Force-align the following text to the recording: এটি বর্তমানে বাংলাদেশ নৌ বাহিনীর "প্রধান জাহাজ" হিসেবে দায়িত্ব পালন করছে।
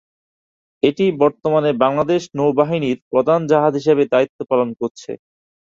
এটি 0.83 1.05
বর্তমানে 1.21 1.71
বাংলাদেশ 1.83 2.21
নৌ 2.35 2.49
বাহিনীর 2.59 2.97
"প্রধান 3.11 3.39
জাহাজ" 3.51 3.73
হিসেবে 3.79 4.03
দায়িত্ব 4.13 4.39
পালন 4.51 4.69
করছে। 4.79 5.11